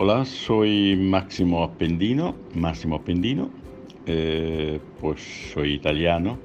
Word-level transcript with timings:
Hola, 0.00 0.24
soy 0.24 0.94
Máximo 0.94 1.64
Appendino, 1.64 2.36
Máximo 2.54 2.94
Appendino, 2.94 3.50
eh, 4.06 4.78
pues 5.00 5.50
soy 5.52 5.72
italiano 5.72 6.38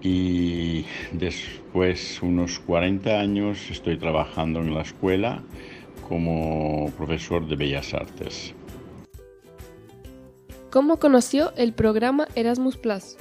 y 0.00 0.86
después 1.12 2.22
unos 2.22 2.58
40 2.60 3.20
años 3.20 3.70
estoy 3.70 3.98
trabajando 3.98 4.60
en 4.60 4.72
la 4.72 4.80
escuela 4.80 5.42
como 6.08 6.90
profesor 6.96 7.46
de 7.46 7.56
Bellas 7.56 7.92
Artes. 7.92 8.54
¿Cómo 10.70 10.96
conoció 10.96 11.52
el 11.58 11.74
programa 11.74 12.26
Erasmus 12.36 12.78
Plus? 12.78 13.18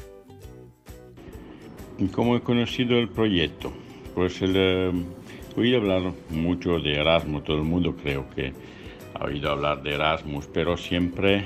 ¿Y 1.98 2.08
cómo 2.08 2.38
he 2.38 2.42
conocido 2.42 2.98
el 2.98 3.10
proyecto? 3.10 3.74
Pues 4.16 4.42
el, 4.42 4.54
eh, 4.56 4.94
he 5.58 5.60
oído 5.60 5.80
hablar 5.80 6.14
mucho 6.30 6.80
de 6.80 6.94
Erasmus, 6.94 7.44
todo 7.44 7.58
el 7.58 7.64
mundo 7.64 7.98
creo 8.02 8.26
que 8.34 8.54
oído 9.21 9.51
hablar 9.51 9.83
de 9.83 9.93
Erasmus, 9.93 10.47
pero 10.47 10.78
siempre 10.78 11.46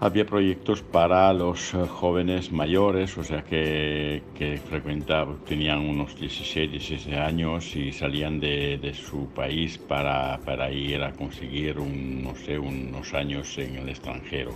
había 0.00 0.26
proyectos 0.26 0.82
para 0.82 1.32
los 1.32 1.74
eh, 1.74 1.86
jóvenes 1.86 2.50
mayores, 2.50 3.16
o 3.18 3.22
sea 3.22 3.44
que, 3.44 4.22
que 4.34 4.58
frecuentaban, 4.58 5.36
tenían 5.46 5.78
unos 5.78 6.18
16, 6.18 6.72
17 6.72 7.16
años 7.16 7.76
y 7.76 7.92
salían 7.92 8.40
de, 8.40 8.94
su 8.94 9.28
país 9.28 9.78
para, 9.78 10.40
para, 10.44 10.72
ir 10.72 11.02
a 11.04 11.12
conseguir 11.12 11.78
un, 11.78 12.28
unos 12.58 13.14
años 13.14 13.56
en 13.58 13.76
el 13.76 13.88
extranjero. 13.88 14.50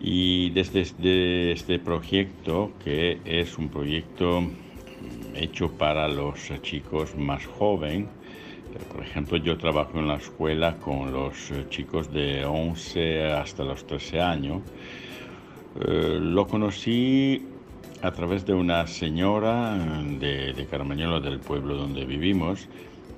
Y 0.00 0.50
desde 0.50 1.52
este 1.52 1.78
proyecto, 1.78 2.72
que 2.84 3.20
es 3.24 3.56
un 3.56 3.68
proyecto 3.68 4.42
hecho 5.36 5.70
para 5.70 6.08
los 6.08 6.50
chicos 6.62 7.14
más 7.16 7.46
jóvenes, 7.46 8.08
por 8.92 9.02
ejemplo, 9.02 9.36
yo 9.38 9.56
trabajo 9.56 9.98
en 9.98 10.08
la 10.08 10.16
escuela 10.16 10.76
con 10.76 11.12
los 11.12 11.50
eh, 11.50 11.66
chicos 11.68 12.12
de 12.12 12.44
11 12.44 13.32
hasta 13.32 13.64
los 13.64 13.86
13 13.86 14.20
años. 14.20 14.62
Eh, 15.80 16.18
lo 16.20 16.46
conocí 16.46 17.46
a 18.02 18.10
través 18.10 18.44
de 18.44 18.54
una 18.54 18.86
señora 18.86 19.76
de, 20.18 20.52
de 20.52 20.66
Carmañola, 20.66 21.20
del 21.20 21.38
pueblo 21.38 21.76
donde 21.76 22.04
vivimos, 22.04 22.68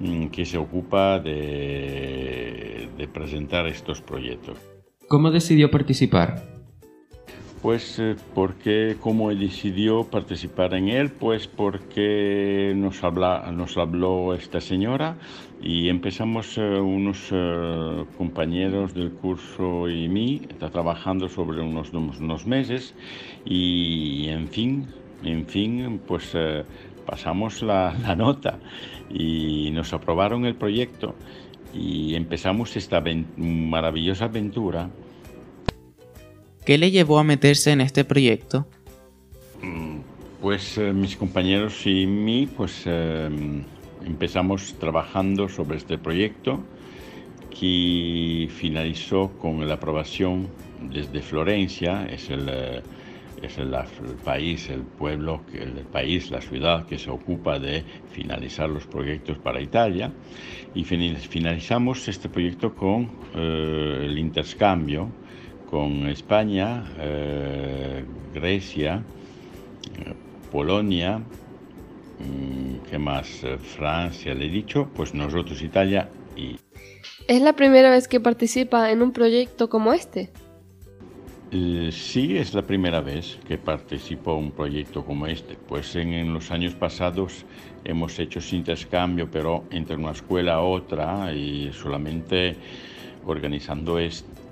mm, 0.01 0.27
que 0.27 0.45
se 0.45 0.59
ocupa 0.59 1.19
de, 1.19 2.89
de 2.97 3.09
presentar 3.09 3.67
estos 3.67 4.01
proyectos. 4.01 4.59
¿Cómo 5.09 5.31
decidió 5.31 5.71
participar? 5.71 6.43
Pues 7.65 7.99
eh, 7.99 8.15
porque 8.35 8.99
como 9.01 9.35
decidió 9.35 10.05
participar 10.05 10.75
en 10.75 10.91
él, 10.91 11.11
pues 11.11 11.47
porque 11.47 12.75
nos, 12.77 13.03
habla, 13.03 13.51
nos 13.53 13.79
habló 13.79 14.35
esta 14.35 14.61
señora 14.61 15.17
y 15.63 15.89
empezamos 15.89 16.59
eh, 16.59 16.61
unos 16.61 17.29
eh, 17.31 18.05
compañeros 18.19 18.93
del 18.93 19.13
curso 19.13 19.89
y 19.89 20.09
mí, 20.09 20.43
está 20.51 20.69
trabajando 20.69 21.31
sobre 21.31 21.63
unos, 21.63 21.91
unos 21.95 22.47
meses 22.47 22.95
y 23.47 24.29
en 24.29 24.49
fin, 24.49 24.87
en 25.23 25.47
fin, 25.47 26.03
pues 26.07 26.37
pasamos 27.07 27.63
la 27.63 28.15
nota 28.15 28.59
y 29.09 29.71
nos 29.71 29.95
aprobaron 29.95 30.45
el 30.45 30.55
proyecto 30.55 31.15
y 31.73 32.15
empezamos 32.15 32.77
esta 32.77 33.03
maravillosa 33.39 34.27
aventura 34.27 34.91
¿Qué 36.65 36.79
le 36.79 36.91
llevó 36.91 37.19
a 37.19 37.25
meterse 37.25 37.73
en 37.73 37.83
este 37.83 38.05
proyecto? 38.05 38.67
Mm, 39.63 39.99
pues 40.41 40.79
eh, 40.79 40.95
mis 40.95 41.15
compañeros 41.15 41.87
y 41.87 42.07
mí 42.07 42.47
pues 42.47 42.85
eh, 42.87 43.29
empezamos 44.07 44.75
trabajando 44.79 45.49
sobre 45.51 45.77
este 45.77 45.99
proyecto 45.99 46.65
que 47.51 48.49
finalizó 48.51 49.31
con 49.39 49.69
la 49.69 49.75
aprobación 49.75 50.49
desde 50.81 51.21
Florencia, 51.21 52.07
es 52.07 52.31
el, 52.31 52.49
eh, 52.49 52.83
es 53.43 53.59
el, 53.59 53.71
país, 54.25 54.71
el 54.71 54.81
pueblo, 54.81 55.43
el 55.53 55.85
país, 55.93 56.31
la 56.31 56.41
ciudad 56.41 56.87
que 56.87 56.99
se 56.99 57.11
ocupa 57.11 57.59
de 57.59 57.85
finalizar 58.11 58.71
los 58.71 58.87
proyectos 58.87 59.37
para 59.37 59.61
Italia 59.61 60.11
y 60.75 60.83
finalizamos 60.85 62.09
este 62.09 62.31
proyecto 62.31 62.75
con 62.75 63.11
el 63.35 64.19
intercambio 64.19 65.11
con 65.75 66.07
España, 66.07 66.85
eh, 67.01 68.05
Grecia, 68.33 69.03
Polonia, 70.53 71.19
mm, 71.19 72.89
¿qué 72.89 72.97
más? 72.97 73.43
Eh, 73.43 73.59
Francia, 73.59 74.35
le 74.35 74.47
he 74.47 74.51
dicho, 74.51 74.89
pues 74.95 75.15
nosotros 75.15 75.61
Italia 75.63 76.09
y... 76.37 76.57
¿Es 77.27 77.43
la 77.43 77.55
primera 77.55 77.91
vez 77.91 78.07
que 78.07 78.21
participa 78.21 78.93
en 78.93 79.03
un 79.03 79.11
proyecto 79.11 79.69
como 79.69 79.93
este? 79.93 80.31
Eh, 81.51 81.91
sí, 81.91 82.37
es 82.37 82.55
la 82.55 82.63
primera 82.63 83.01
vez 83.01 83.41
que 83.45 83.59
participo 83.59 84.39
en 84.39 84.45
un 84.45 84.53
proyecto 84.53 85.05
como 85.05 85.27
este. 85.27 85.57
Pues 85.57 85.97
en, 85.97 86.13
en, 86.13 86.33
los 86.33 86.53
años 86.53 86.75
pasados 86.75 87.45
hemos 87.83 88.17
hecho 88.21 88.39
intercambio, 88.55 89.29
pero 89.29 89.65
entre 89.73 89.97
una 89.97 90.13
escuela 90.13 90.55
a 90.55 90.61
otra 90.61 91.35
y 91.35 91.73
solamente 91.73 92.55
organizando 93.27 93.99
este 93.99 94.44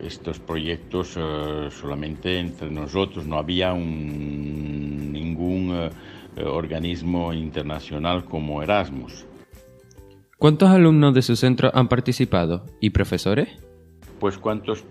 estos 0.00 0.38
proyectos 0.38 1.16
uh, 1.16 1.70
solamente 1.70 2.38
entre 2.38 2.70
nosotros, 2.70 3.26
no 3.26 3.38
había 3.38 3.72
un, 3.72 5.12
ningún 5.12 5.70
uh, 5.70 5.90
organismo 6.46 7.32
internacional 7.32 8.24
como 8.24 8.62
Erasmus. 8.62 9.26
¿Cuántos 10.38 10.70
alumnos 10.70 11.14
de 11.14 11.22
su 11.22 11.36
centro 11.36 11.70
han 11.72 11.88
participado 11.88 12.66
y 12.80 12.90
profesores? 12.90 13.48
Pues 14.20 14.36
cuántos 14.36 14.84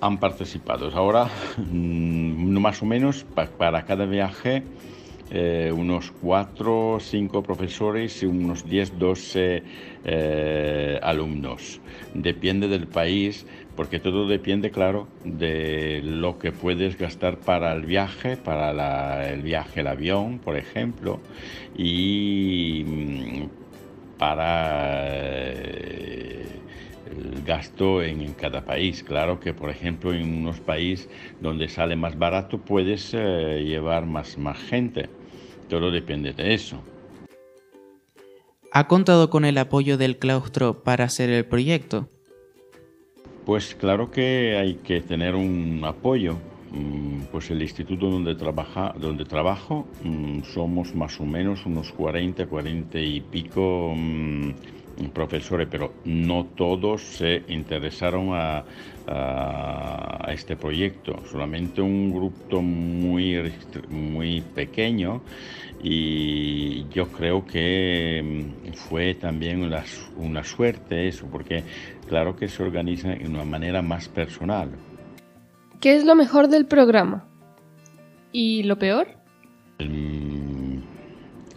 han 0.00 0.18
participado. 0.18 0.90
Ahora, 0.94 1.28
mm, 1.58 2.58
más 2.58 2.82
o 2.82 2.86
menos, 2.86 3.24
pa 3.24 3.46
para 3.46 3.84
cada 3.84 4.06
viaje, 4.06 4.62
eh, 5.32 5.70
unos 5.72 6.10
4 6.10 6.94
o 6.94 7.00
5 7.00 7.42
profesores 7.42 8.20
y 8.22 8.26
unos 8.26 8.64
10 8.64 8.98
12 8.98 9.62
eh, 10.02 10.98
alumnos. 11.02 11.80
Depende 12.12 12.66
del 12.68 12.88
país, 12.88 13.46
porque 13.76 14.00
todo 14.00 14.26
depende, 14.26 14.70
claro, 14.72 15.08
de 15.22 16.00
lo 16.02 16.38
que 16.38 16.50
puedes 16.52 16.98
gastar 16.98 17.44
para 17.44 17.72
el 17.72 17.84
viaje, 17.86 18.36
para 18.36 19.30
el 19.30 19.42
viaje 19.42 19.80
el 19.80 19.86
avión, 19.86 20.40
por 20.40 20.56
ejemplo, 20.56 21.22
y 21.74 22.84
mm, 22.86 23.48
para 24.16 25.06
eh, 25.08 26.64
el 27.04 27.42
gasto 27.42 28.02
en, 28.02 28.34
cada 28.34 28.64
país. 28.64 29.02
Claro 29.04 29.38
que, 29.40 29.54
por 29.54 29.70
ejemplo, 29.70 30.12
en 30.14 30.22
unos 30.38 30.60
países 30.60 31.08
donde 31.38 31.68
sale 31.68 31.96
más 31.96 32.18
barato 32.18 32.64
puedes 32.64 33.12
llevar 33.12 34.06
más, 34.06 34.38
más 34.38 34.58
gente. 34.58 35.19
Todo 35.70 35.92
depende 35.92 36.32
de 36.32 36.52
eso. 36.52 36.82
¿Ha 38.72 38.88
contado 38.88 39.30
con 39.30 39.44
el 39.44 39.56
apoyo 39.56 39.96
del 39.96 40.18
claustro 40.18 40.82
para 40.82 41.04
hacer 41.04 41.30
el 41.30 41.44
proyecto? 41.44 42.08
Pues 43.46 43.76
claro 43.76 44.10
que 44.10 44.56
hay 44.58 44.74
que 44.74 45.00
tener 45.00 45.36
un 45.36 45.80
apoyo. 45.84 46.36
Mm, 46.72 47.22
pues 47.32 47.50
el 47.50 47.62
instituto 47.62 48.10
donde, 48.10 48.34
trabaja, 48.34 48.94
donde 48.98 49.24
trabajo 49.24 49.88
mm, 50.04 50.42
somos 50.42 50.94
más 50.94 51.20
o 51.20 51.24
menos 51.24 51.66
unos 51.66 51.90
40, 51.92 52.46
40 52.46 53.00
y 53.00 53.20
pico 53.20 53.92
mm, 53.96 54.50
profesores, 55.08 55.66
pero 55.70 55.94
no 56.04 56.46
todos 56.54 57.02
se 57.02 57.42
interesaron 57.48 58.34
a, 58.34 58.64
a, 59.06 60.28
a, 60.28 60.32
este 60.32 60.56
proyecto, 60.56 61.22
solamente 61.30 61.80
un 61.80 62.12
grupo 62.12 62.60
muy, 62.60 63.52
muy 63.88 64.40
pequeño 64.40 65.22
y 65.82 66.86
yo 66.90 67.08
creo 67.08 67.46
que 67.46 68.52
mm, 68.68 68.72
fue 68.74 69.14
también 69.14 69.62
una, 69.62 69.84
una 70.16 70.44
suerte 70.44 71.08
eso, 71.08 71.26
porque 71.30 71.64
claro 72.06 72.36
que 72.36 72.48
se 72.48 72.62
organiza 72.62 73.10
de 73.10 73.26
una 73.26 73.44
manera 73.44 73.80
más 73.82 74.08
personal. 74.08 74.70
¿Qué 75.80 75.96
es 75.96 76.04
lo 76.04 76.14
mejor 76.14 76.48
del 76.48 76.66
programa? 76.66 77.26
¿Y 78.32 78.62
lo 78.64 78.78
peor? 78.78 79.08
El, 79.78 80.49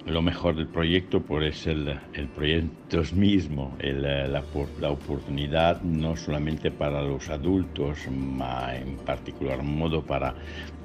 lo 0.06 0.22
mejor 0.22 0.56
del 0.56 0.68
proyecto 0.68 1.22
pues, 1.22 1.56
es 1.56 1.68
el, 1.68 2.00
el 2.14 2.28
proyecto 2.28 3.02
mismo, 3.16 3.76
el, 3.80 4.02
la, 4.02 4.44
oportunidad 4.90 5.82
no 5.82 6.16
solamente 6.16 6.72
para 6.72 7.02
los 7.02 7.30
adultos, 7.30 8.00
ma 8.10 8.76
en 8.76 8.98
particular 8.98 9.64
modo 9.64 10.02
para, 10.02 10.36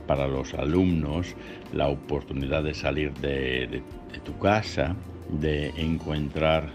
para 0.06 0.28
los 0.28 0.54
alumnos, 0.54 1.34
la 1.72 1.88
oportunidad 1.88 2.62
de 2.62 2.74
salir 2.74 3.12
de, 3.14 3.82
tu 4.24 4.38
casa, 4.38 4.94
de 5.28 5.70
encontrar 5.76 6.70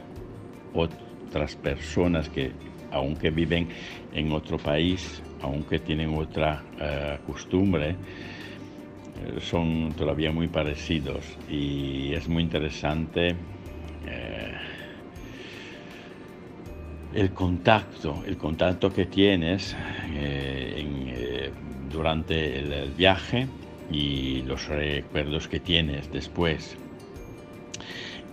otras 0.74 1.56
personas 1.56 2.30
que 2.30 2.52
aunque 2.92 3.32
viven 3.32 3.70
en 4.14 4.32
otro 4.32 4.58
país, 4.58 5.24
aunque 5.42 5.80
tienen 5.80 6.16
otra 6.16 6.62
uh, 6.76 7.26
costumbre, 7.26 7.96
son 9.42 9.94
todavía 9.98 10.32
muy 10.32 10.48
parecidos 10.48 11.24
y 11.50 12.14
es 12.14 12.28
muy 12.28 12.44
interesante 12.44 13.36
eh, 14.08 14.54
el 17.14 17.32
contacto, 17.32 18.24
el 18.26 18.38
contacto 18.38 18.92
que 18.92 19.06
tienes 19.06 19.76
durante 21.92 22.60
el 22.60 22.92
viaje 22.92 23.48
y 23.92 24.42
los 24.42 24.68
recuerdos 24.68 25.48
que 25.48 25.60
tienes 25.60 26.12
después. 26.12 26.76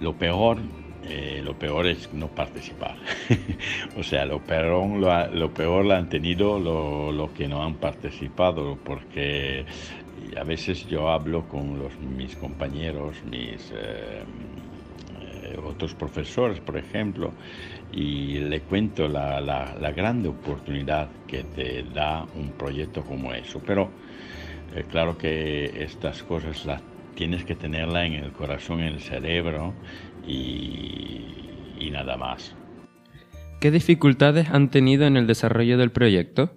Lo 0.00 0.14
peor, 0.14 0.58
eh, 1.04 1.42
lo 1.44 1.58
peor 1.58 1.86
es 1.86 2.12
no 2.14 2.28
participar. 2.28 2.96
o 3.98 4.02
sea, 4.02 4.24
lo 4.24 4.40
peor 4.40 4.98
lo, 4.98 5.28
lo, 5.28 5.52
peor 5.52 5.84
lo 5.84 5.94
han 5.94 6.08
tenido 6.08 6.58
los 6.58 7.14
lo 7.14 7.34
que 7.34 7.46
no 7.46 7.62
han 7.62 7.74
participado, 7.74 8.78
porque 8.82 9.66
a 10.36 10.44
veces 10.44 10.86
yo 10.86 11.10
hablo 11.10 11.48
con 11.48 11.78
mis 12.16 12.36
compañeros, 12.36 13.16
mis 13.24 13.72
eh, 13.72 14.22
eh, 15.20 15.58
otros 15.64 15.94
profesores, 15.94 16.60
por 16.60 16.76
ejemplo, 16.76 17.32
y 17.92 18.38
le 18.38 18.60
cuento 18.60 19.08
la, 19.08 19.40
la, 19.40 19.74
la 19.80 19.92
grande 19.92 20.28
oportunidad 20.28 21.08
que 21.26 21.44
te 21.44 21.82
da 21.82 22.26
un 22.36 22.52
proyecto 22.52 23.02
como 23.02 23.32
eso. 23.32 23.60
Pero 23.66 23.90
eh, 24.74 24.84
claro 24.88 25.18
que 25.18 25.82
estas 25.82 26.22
cosas 26.22 26.64
las 26.64 26.82
tienes 27.14 27.44
que 27.44 27.54
tenerla 27.54 28.06
en 28.06 28.14
el 28.14 28.32
corazón, 28.32 28.80
en 28.80 28.94
el 28.94 29.00
cerebro 29.00 29.74
y, 30.26 31.90
nada 31.90 32.16
más. 32.16 32.54
¿Qué 33.60 33.70
dificultades 33.70 34.48
han 34.48 34.70
tenido 34.70 35.06
en 35.06 35.16
el 35.16 35.26
desarrollo 35.26 35.76
del 35.76 35.90
proyecto? 35.90 36.54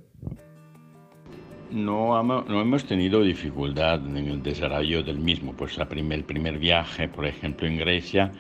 No, 1.74 2.22
no, 2.22 2.62
hemos 2.62 2.86
tenido 2.86 3.24
dificultad 3.24 3.96
en 4.06 4.28
el 4.28 4.44
desarrollo 4.44 5.02
del 5.02 5.18
mismo. 5.18 5.54
Pues 5.54 5.76
el 5.80 6.24
primer 6.24 6.60
viaje, 6.60 7.08
por 7.08 7.26
ejemplo, 7.26 7.66
en 7.68 7.78
Grecia, 7.78 8.32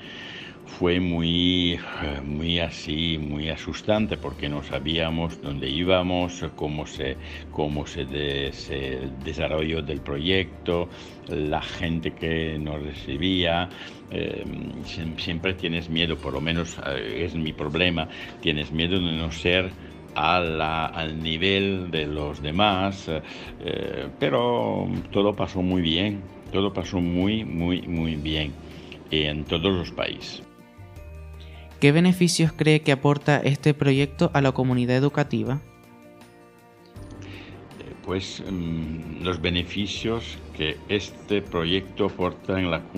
fue 0.66 1.00
muy, 1.00 1.74
eh, 1.74 2.22
muy 2.24 2.60
así, 2.60 3.18
muy 3.18 3.50
asustante 3.50 4.18
porque 4.18 4.48
no 4.50 4.62
sabíamos 4.62 5.42
dónde 5.42 5.68
íbamos, 5.68 6.46
cómo 6.56 6.86
se, 6.86 7.18
cómo 7.50 7.88
se, 7.88 8.06
desarrolló 8.06 9.82
del 9.82 10.02
proyecto, 10.02 10.90
la 11.28 11.62
gente 11.64 12.12
que 12.14 12.60
nos 12.60 12.84
recibía. 12.84 13.68
Eh, 14.12 14.46
siempre 15.18 15.56
tienes 15.56 15.90
miedo, 15.90 16.18
por 16.18 16.34
lo 16.34 16.42
menos 16.42 16.78
eh, 16.86 17.24
es 17.26 17.34
mi 17.34 17.52
problema, 17.52 18.08
tienes 18.42 18.72
miedo 18.72 19.00
de 19.00 19.12
no 19.12 19.32
ser 19.32 19.72
al 20.16 21.22
nivel 21.22 21.92
de 21.92 22.06
los 22.06 22.42
demás, 22.42 23.10
pero 24.20 24.88
todo 25.12 25.36
pasó 25.36 25.62
muy 25.62 25.82
bien, 25.82 26.22
todo 26.52 26.74
pasó 26.74 27.00
muy, 27.00 27.44
muy, 27.44 27.82
muy 27.84 28.16
bien 28.16 28.54
en 29.12 29.44
todos 29.46 29.74
los 29.74 29.92
países. 29.92 30.44
¿Qué 31.80 31.92
beneficios 31.92 32.54
cree 32.54 32.82
que 32.82 32.94
aporta 32.94 33.38
este 33.38 33.74
proyecto 33.74 34.32
a 34.34 34.42
la 34.42 34.54
comunidad 34.54 34.96
educativa? 34.96 35.60
Eh, 38.04 38.10
pues 38.10 38.44
mm, 38.46 39.22
los 39.24 39.42
beneficios 39.42 40.40
que 40.52 40.86
este 40.90 41.42
proyecto 41.42 42.06
aporta 42.06 42.60
la 42.62 42.90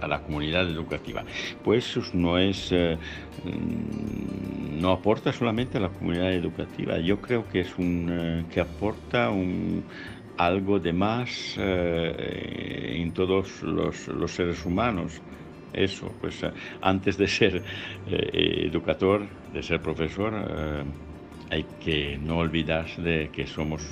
a 0.00 0.08
la 0.08 0.22
comunidad 0.24 0.68
educativa. 0.70 1.24
Pues 1.62 1.96
no 2.14 2.38
es, 2.38 2.72
eh, 2.72 2.98
mm, 3.42 4.80
no 4.80 4.92
aporta 4.92 5.32
solamente 5.32 5.78
a 5.78 5.80
la 5.80 5.90
comunidad 5.92 6.32
educativa. 6.34 6.98
Yo 7.00 7.20
creo 7.20 7.46
que 7.48 7.60
es 7.60 7.78
un 7.78 8.08
eh, 8.10 8.46
que 8.48 8.60
aporta 8.60 9.30
algo 10.36 10.80
de 10.80 10.92
más 10.92 11.54
en 11.56 13.12
todos 13.12 13.62
los 13.62 14.32
seres 14.34 14.64
humanos 14.64 15.22
eso, 15.72 16.16
pues 16.20 16.42
eh, 16.44 16.52
antes 16.80 17.16
de 17.16 17.26
ser 17.28 17.64
eh, 18.04 18.66
educador, 18.66 19.28
de 19.50 19.62
ser 19.62 19.82
profesor, 19.82 20.32
eh, 20.48 20.84
hay 21.54 21.64
que 21.80 22.18
no 22.18 22.38
olvidarse 22.38 23.00
de 23.00 23.30
que 23.30 23.46
somos 23.46 23.82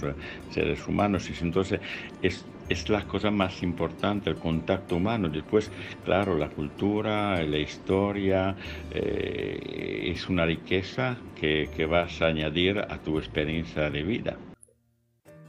seres 0.50 0.86
humanos 0.86 1.30
y 1.30 1.44
entonces 1.44 1.80
es, 2.20 2.44
es 2.68 2.88
la 2.88 3.04
cosa 3.06 3.30
más 3.30 3.62
importante, 3.62 4.30
el 4.30 4.36
contacto 4.36 4.96
humano. 4.96 5.28
Después, 5.28 5.70
claro, 6.04 6.36
la 6.36 6.48
cultura, 6.48 7.42
la 7.42 7.58
historia, 7.58 8.56
es 8.92 10.28
una 10.28 10.44
riqueza 10.44 11.16
que, 11.40 11.70
que 11.76 11.86
vas 11.86 12.20
a 12.20 12.26
añadir 12.26 12.78
a 12.78 12.98
tu 12.98 13.18
experiencia 13.18 13.90
de 13.90 14.02
vida. 14.02 14.36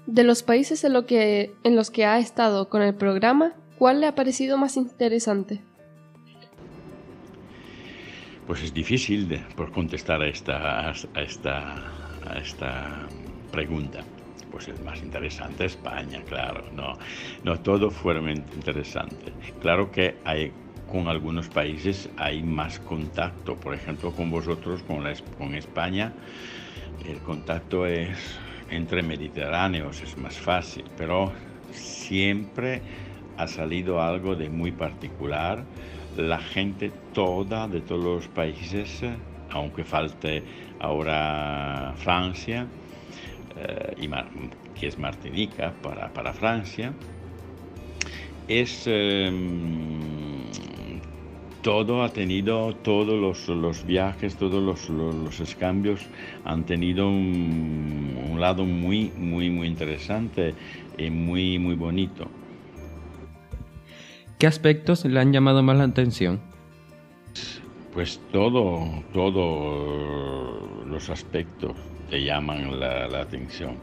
De 0.06 0.24
los 0.24 0.44
países 0.44 0.84
en, 0.84 0.94
lo 0.94 1.06
que, 1.06 1.54
en 1.64 1.76
los 1.76 1.90
que 1.90 2.06
ha 2.06 2.20
estado 2.20 2.70
con 2.70 2.82
el 2.82 2.94
programa, 2.94 3.54
¿cuál 3.78 4.02
le 4.02 4.08
ha 4.08 4.16
parecido 4.16 4.58
más 4.58 4.78
interesante? 4.78 5.62
Pues 8.46 8.62
es 8.62 8.74
difícil 8.74 9.30
de, 9.30 9.40
por 9.56 9.72
contestar 9.72 10.22
a 10.22 10.28
esta, 10.28 10.90
a 10.90 11.22
esta, 11.22 12.03
a 12.28 12.40
esta 12.40 13.08
pregunta. 13.52 14.04
Pues 14.52 14.68
el 14.68 14.80
más 14.84 15.02
interesante 15.02 15.66
es 15.66 15.74
España, 15.74 16.22
claro. 16.28 16.64
No, 16.76 16.98
no 17.44 17.60
todo 17.60 17.90
fue 17.90 18.20
interesante. 18.56 19.34
Claro 19.62 19.92
que 19.92 20.16
hay 20.24 20.52
con 20.92 21.08
algunos 21.08 21.50
países 21.50 22.10
hay 22.18 22.44
más 22.44 22.80
contacto. 22.80 23.56
Por 23.56 23.74
ejemplo, 23.74 24.12
con 24.12 24.30
vosotros, 24.30 24.84
con, 24.84 25.04
la, 25.04 25.14
con 25.38 25.56
España, 25.56 26.14
el 27.08 27.18
contacto 27.20 27.88
es 27.88 28.38
entre 28.70 29.02
mediterráneos, 29.02 30.02
es 30.02 30.18
más 30.18 30.38
fácil, 30.38 30.86
pero 30.96 31.32
siempre 31.72 32.82
ha 33.38 33.48
salido 33.48 34.02
algo 34.02 34.36
de 34.36 34.50
muy 34.50 34.72
particular 34.72 35.64
la 36.16 36.38
gente 36.38 36.92
toda 37.14 37.68
de 37.68 37.82
todos 37.82 38.04
los 38.04 38.28
países, 38.28 39.02
aunque 39.54 39.84
falte 39.84 40.44
ahora 40.80 41.94
Francia, 41.98 42.68
eh, 43.56 43.96
y 44.02 44.10
que 44.80 44.88
es 44.88 44.98
Martinica 44.98 45.74
para, 45.82 46.34
Francia, 46.34 46.92
es 48.48 48.84
em, 48.88 50.44
todo 51.62 52.04
ha 52.04 52.10
tenido, 52.10 52.76
todos 52.76 53.48
los, 53.48 53.86
viajes, 53.86 54.36
todos 54.36 54.62
los, 54.62 54.90
los, 54.90 55.56
cambios 55.56 56.02
han 56.44 56.66
tenido 56.66 57.08
un, 57.08 58.18
un, 58.32 58.42
lado 58.42 58.66
muy, 58.66 59.12
muy, 59.18 59.50
muy 59.50 59.68
interesante 59.68 60.56
y 60.98 61.10
muy, 61.10 61.60
muy 61.60 61.76
bonito. 61.76 62.28
¿Qué 64.40 64.48
aspectos 64.48 65.06
le 65.06 65.20
han 65.20 65.32
llamado 65.32 65.64
más 65.64 65.78
la 65.78 65.86
atención? 65.86 66.53
Pues 67.94 68.20
todo, 68.32 69.04
todos 69.14 70.88
los 70.88 71.12
aspectos 71.12 71.74
te 72.10 72.24
llaman 72.24 72.80
la, 72.80 73.22
atención. 73.22 73.76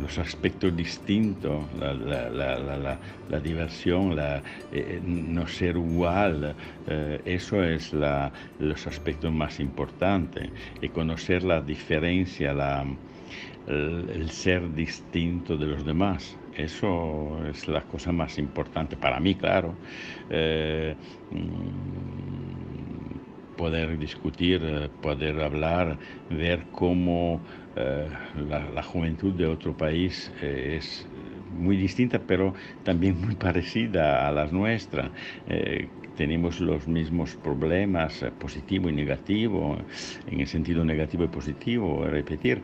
los 0.00 0.18
aspectos 0.18 0.76
distintos, 0.76 1.64
la, 1.80 3.40
diversión, 3.40 4.16
eh, 4.72 5.00
no 5.04 5.48
ser 5.48 5.76
igual, 5.76 6.54
eh, 6.86 7.20
eso 7.24 7.64
es 7.64 7.92
los 8.60 8.86
aspectos 8.86 9.32
más 9.32 9.58
importantes. 9.58 10.50
Y 10.80 10.88
conocer 10.88 11.42
la 11.42 11.60
diferencia, 11.60 12.54
el 13.66 14.30
ser 14.30 14.72
distinto 14.72 15.56
de 15.56 15.66
los 15.66 15.84
demás. 15.84 16.36
Eso 16.56 17.46
es 17.46 17.68
la 17.68 17.86
cosa 17.86 18.12
más 18.12 18.38
importante 18.38 18.96
para 18.96 19.20
mí, 19.20 19.36
claro. 19.36 19.76
Eh, 20.30 20.96
mm, 21.30 23.18
poder 23.56 23.98
discutir, 23.98 24.60
eh, 24.64 24.88
poder 25.00 25.40
hablar, 25.40 25.98
ver 26.30 26.66
cómo 26.70 27.44
eh, 27.74 28.08
la, 28.34 28.82
juventud 28.82 29.34
de 29.34 29.46
otro 29.46 29.76
país 29.76 30.32
es 30.40 31.06
muy 31.50 31.76
distinta, 31.76 32.18
pero 32.26 32.54
también 32.82 33.20
muy 33.20 33.34
parecida 33.36 34.26
a 34.28 34.32
las 34.32 34.52
nuestras. 34.52 35.12
tenemos 36.14 36.60
los 36.60 36.88
mismos 36.88 37.36
problemas, 37.36 38.24
positivo 38.38 38.88
y 38.88 38.92
negativo, 38.92 39.76
en 40.26 40.40
el 40.40 40.46
sentido 40.46 40.84
negativo 40.84 41.24
y 41.24 41.28
positivo, 41.28 42.06
repetir, 42.06 42.62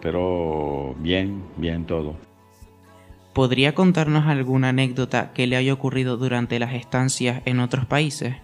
pero 0.00 0.94
bien, 0.98 1.46
bien 1.56 1.86
todo. 1.86 2.29
¿Podría 3.32 3.76
contarnos 3.76 4.26
alguna 4.26 4.70
anécdota 4.70 5.32
que 5.32 5.46
le 5.46 5.56
haya 5.56 5.72
ocurrido 5.72 6.16
durante 6.16 6.58
las 6.58 6.74
estancias 6.74 7.42
en 7.44 7.60
otros 7.60 7.86
países? 7.86 8.34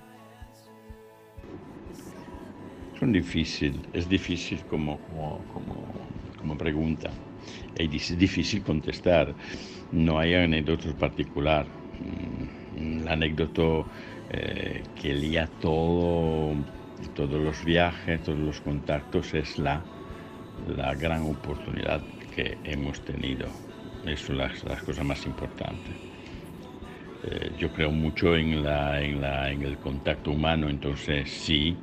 Es 3.01 3.13
difícil, 3.13 3.81
es 3.93 4.09
difícil 4.09 4.61
como, 4.71 4.99
como, 6.41 6.57
pregunta. 6.57 7.11
Es 7.77 8.17
difícil 8.17 8.63
contestar. 8.63 9.35
No 9.91 10.21
hay 10.21 10.35
anécdota 10.35 10.89
particular. 10.97 11.67
Mm, 12.79 13.05
la 13.05 13.13
anécdota 13.13 13.85
eh, 14.31 14.83
que 15.01 15.15
lía 15.15 15.49
todo, 15.61 16.55
todos 17.15 17.43
los 17.43 17.65
viajes, 17.65 18.23
todos 18.23 18.39
los 18.39 18.61
contactos 18.61 19.35
es 19.35 19.59
la, 19.59 19.83
la 20.77 20.95
gran 20.95 21.23
oportunidad 21.23 22.03
que 22.35 22.57
hemos 22.65 23.05
tenido 23.05 23.47
eso 24.09 24.27
son 24.27 24.39
las, 24.39 24.83
cosas 24.83 25.05
más 25.05 25.27
importantes. 25.27 25.97
eh, 27.23 27.55
yo 27.57 27.73
creo 27.73 27.91
mucho 27.91 28.37
en, 28.37 28.63
la, 28.63 29.03
en, 29.03 29.21
la, 29.21 29.51
en, 29.51 29.63
el 29.63 29.79
contacto 29.79 30.31
humano, 30.33 30.69
entonces 30.69 31.31
sí 31.31 31.83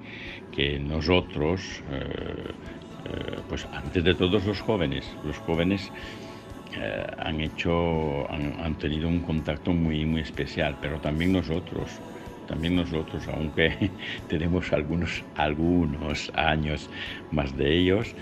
que 0.52 0.80
nosotros, 0.80 1.84
eh, 1.90 2.54
eh, 3.06 3.42
pues 3.48 3.68
antes 3.72 4.04
de 4.04 4.16
todos 4.16 4.46
los 4.46 4.62
jóvenes, 4.62 5.18
los 5.22 5.40
jóvenes 5.40 5.94
han 7.18 7.40
hecho, 7.42 8.30
han, 8.32 8.60
han, 8.60 8.78
tenido 8.78 9.08
un 9.08 9.22
contacto 9.22 9.74
muy, 9.74 10.06
muy 10.06 10.22
especial, 10.22 10.80
pero 10.80 11.00
también 11.00 11.32
nosotros, 11.32 12.02
también 12.46 12.76
nosotros, 12.76 13.28
aunque 13.28 13.96
tenemos 14.28 14.74
algunos, 14.74 15.26
algunos 15.36 16.32
años 16.36 16.90
más 17.30 17.56
de 17.56 17.78
ellos, 17.80 18.16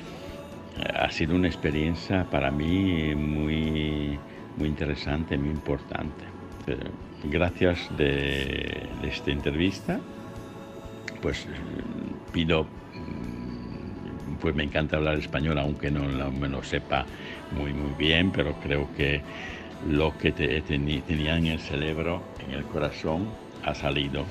ha 0.78 1.10
sido 1.12 1.36
una 1.36 1.48
experiencia 1.48 2.25
para 2.30 2.51
mí 2.51 3.13
muy, 3.16 4.20
muy 4.58 4.70
interesante, 4.70 5.38
muy 5.38 5.50
importante. 5.50 6.25
Gracias 7.24 7.88
de, 7.98 8.90
esta 9.04 9.32
entrevista, 9.32 10.00
pues 11.22 11.48
pido, 12.32 12.63
mm, 12.63 14.36
pues 14.40 14.56
me 14.56 14.63
encanta 14.63 14.98
hablar 14.98 15.18
español, 15.18 15.60
aunque 15.60 15.92
no 15.92 16.32
me 16.32 16.48
lo 16.48 16.63
sepa 16.63 17.06
muy 17.51 17.74
muy 17.74 17.94
bien, 17.94 18.32
pero 18.32 18.54
creo 18.54 18.88
que 18.96 19.22
lo 19.88 20.18
que 20.18 20.32
tenía 20.32 21.38
en 21.38 21.48
el 21.48 21.60
cerebro, 21.60 22.24
en 22.48 22.51
el 22.51 22.63
corazón, 22.66 23.28
ha 23.63 23.74
salido. 23.74 24.25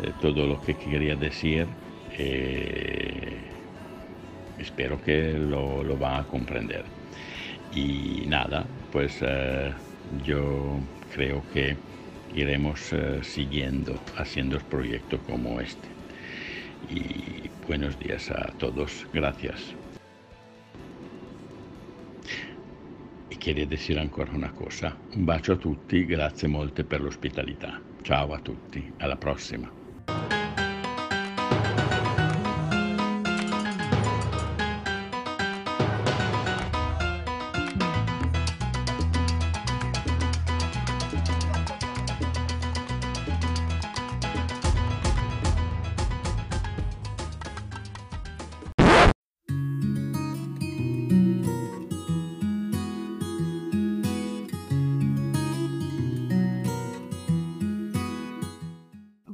Eh, 0.00 0.12
todo 0.20 0.46
lo 0.46 0.60
que 0.60 0.74
quería 0.74 1.16
decir, 1.16 1.66
eh, 2.18 3.51
espero 4.58 5.00
que 5.02 5.32
lo, 5.32 5.82
lo 5.82 5.96
van 5.96 6.20
a 6.20 6.24
comprender. 6.24 6.84
Y 7.74 8.24
nada, 8.26 8.66
pues 8.90 9.18
eh, 9.22 9.72
yo 10.24 10.78
creo 11.14 11.42
que 11.52 11.76
iremos 12.34 12.92
eh, 12.92 13.20
siguiendo 13.22 13.98
haciendo 14.16 14.58
proyectos 14.58 15.20
como 15.26 15.60
este. 15.60 15.88
Y 16.90 17.48
buenos 17.66 17.98
días 17.98 18.30
a 18.30 18.52
todos, 18.58 19.06
gracias. 19.12 19.74
E 23.30 23.36
queria 23.36 23.66
dire 23.66 24.00
ancora 24.00 24.32
una 24.32 24.52
cosa. 24.52 24.94
Un 25.14 25.24
bacio 25.24 25.54
a 25.54 25.56
tutti, 25.56 26.04
grazie 26.04 26.48
molte 26.48 26.84
per 26.84 27.00
l'ospitalità. 27.00 27.80
Ciao 28.02 28.32
a 28.34 28.38
tutti, 28.40 28.92
alla 28.98 29.16
prossima. 29.16 29.81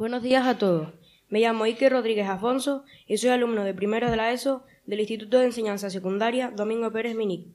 Buenos 0.08 0.22
días 0.22 0.46
a 0.46 0.56
todos. 0.56 0.88
Me 1.28 1.38
llamo 1.38 1.64
Iker 1.64 1.92
Rodríguez 1.92 2.26
Afonso 2.26 2.82
y 3.06 3.18
soy 3.18 3.28
alumno 3.28 3.62
de 3.62 3.74
primero 3.74 4.10
de 4.10 4.16
la 4.16 4.32
ESO 4.32 4.64
del 4.86 5.00
Instituto 5.00 5.38
de 5.38 5.44
Enseñanza 5.44 5.90
Secundaria 5.90 6.50
Domingo 6.50 6.90
Pérez 6.90 7.14
Minic. 7.14 7.48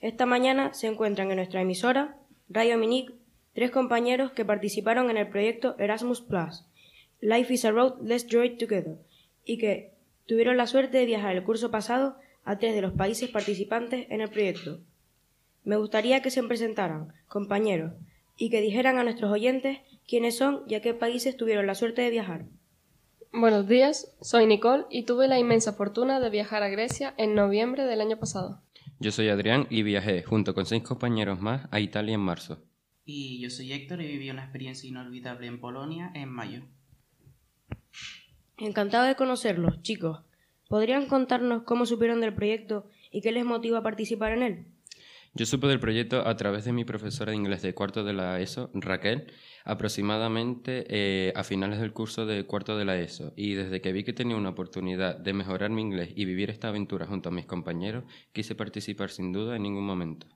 Esta 0.00 0.26
mañana 0.26 0.74
se 0.74 0.88
encuentran 0.88 1.30
en 1.30 1.36
nuestra 1.36 1.60
emisora, 1.60 2.16
Radio 2.48 2.76
Minic, 2.76 3.12
tres 3.54 3.70
compañeros 3.70 4.32
que 4.32 4.44
participaron 4.44 5.10
en 5.10 5.16
el 5.16 5.28
proyecto 5.28 5.76
Erasmus 5.78 6.22
Plus, 6.22 6.64
Life 7.20 7.54
is 7.54 7.64
a 7.64 7.70
Road, 7.70 8.02
Let's 8.02 8.26
Joy 8.26 8.56
Together, 8.56 8.96
y 9.44 9.56
que 9.58 9.92
tuvieron 10.26 10.56
la 10.56 10.66
suerte 10.66 10.98
de 10.98 11.06
viajar 11.06 11.36
el 11.36 11.44
curso 11.44 11.70
pasado 11.70 12.16
a 12.44 12.58
tres 12.58 12.74
de 12.74 12.82
los 12.82 12.94
países 12.94 13.30
participantes 13.30 14.08
en 14.10 14.22
el 14.22 14.28
proyecto. 14.28 14.80
Me 15.62 15.76
gustaría 15.76 16.20
que 16.20 16.32
se 16.32 16.42
presentaran, 16.42 17.12
compañeros, 17.28 17.92
y 18.36 18.50
que 18.50 18.60
dijeran 18.60 18.98
a 18.98 19.04
nuestros 19.04 19.30
oyentes 19.30 19.78
quiénes 20.06 20.36
son 20.36 20.62
y 20.68 20.74
a 20.74 20.82
qué 20.82 20.94
países 20.94 21.36
tuvieron 21.36 21.66
la 21.66 21.74
suerte 21.74 22.02
de 22.02 22.10
viajar. 22.10 22.46
Buenos 23.32 23.68
días, 23.68 24.16
soy 24.20 24.46
Nicole 24.46 24.84
y 24.90 25.02
tuve 25.02 25.28
la 25.28 25.38
inmensa 25.38 25.72
fortuna 25.72 26.20
de 26.20 26.30
viajar 26.30 26.62
a 26.62 26.68
Grecia 26.68 27.14
en 27.18 27.34
noviembre 27.34 27.84
del 27.84 28.00
año 28.00 28.18
pasado. 28.18 28.62
Yo 28.98 29.12
soy 29.12 29.28
Adrián 29.28 29.66
y 29.68 29.82
viajé, 29.82 30.22
junto 30.22 30.54
con 30.54 30.64
seis 30.64 30.82
compañeros 30.82 31.40
más, 31.40 31.68
a 31.70 31.80
Italia 31.80 32.14
en 32.14 32.20
marzo. 32.20 32.62
Y 33.04 33.40
yo 33.40 33.50
soy 33.50 33.72
Héctor 33.72 34.00
y 34.00 34.06
viví 34.06 34.30
una 34.30 34.44
experiencia 34.44 34.88
inolvidable 34.88 35.48
en 35.48 35.60
Polonia 35.60 36.10
en 36.14 36.28
mayo. 36.30 36.62
Encantado 38.56 39.04
de 39.04 39.16
conocerlos, 39.16 39.82
chicos. 39.82 40.20
¿Podrían 40.68 41.06
contarnos 41.06 41.64
cómo 41.64 41.84
supieron 41.84 42.20
del 42.20 42.34
proyecto 42.34 42.88
y 43.12 43.20
qué 43.20 43.32
les 43.32 43.44
motiva 43.44 43.78
a 43.78 43.82
participar 43.82 44.32
en 44.32 44.42
él? 44.42 44.66
Yo 45.36 45.44
supe 45.44 45.66
del 45.66 45.80
proyecto 45.80 46.26
a 46.26 46.34
través 46.34 46.64
de 46.64 46.72
mi 46.72 46.86
profesora 46.86 47.32
de 47.32 47.36
inglés 47.36 47.60
de 47.60 47.74
cuarto 47.74 48.04
de 48.04 48.14
la 48.14 48.40
ESO, 48.40 48.70
Raquel, 48.72 49.26
aproximadamente 49.66 50.86
eh, 50.88 51.34
a 51.36 51.44
finales 51.44 51.78
del 51.78 51.92
curso 51.92 52.24
de 52.24 52.46
cuarto 52.46 52.78
de 52.78 52.86
la 52.86 52.96
ESO, 52.96 53.34
y 53.36 53.52
desde 53.52 53.82
que 53.82 53.92
vi 53.92 54.02
que 54.02 54.14
tenía 54.14 54.34
una 54.34 54.48
oportunidad 54.48 55.18
de 55.18 55.34
mejorar 55.34 55.68
mi 55.68 55.82
inglés 55.82 56.08
y 56.16 56.24
vivir 56.24 56.48
esta 56.48 56.68
aventura 56.68 57.06
junto 57.06 57.28
a 57.28 57.32
mis 57.32 57.44
compañeros, 57.44 58.04
quise 58.32 58.54
participar 58.54 59.10
sin 59.10 59.30
duda 59.30 59.56
en 59.56 59.64
ningún 59.64 59.84
momento. 59.84 60.26